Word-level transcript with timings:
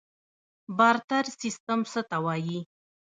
بارتر 0.77 1.25
سیستم 1.41 1.79
څه 1.91 2.01
ته 2.09 2.17
وایي؟ 2.25 2.59